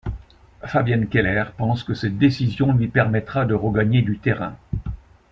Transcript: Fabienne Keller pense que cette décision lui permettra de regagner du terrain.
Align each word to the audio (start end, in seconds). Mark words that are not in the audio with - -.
Fabienne 0.63 1.09
Keller 1.09 1.43
pense 1.55 1.83
que 1.83 1.93
cette 1.93 2.17
décision 2.17 2.73
lui 2.73 2.87
permettra 2.87 3.45
de 3.45 3.53
regagner 3.53 4.01
du 4.01 4.17
terrain. 4.17 4.57